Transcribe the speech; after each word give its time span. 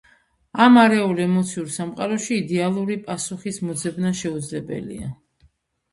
ამ 0.63 0.79
არეულ, 0.83 1.13
ემოციურ 1.25 1.67
სამყაროში 1.75 2.39
იდეალური 2.45 2.97
პასუხის 3.11 3.61
მოძებნა 3.69 4.15
შეუძლებელია. 4.23 5.15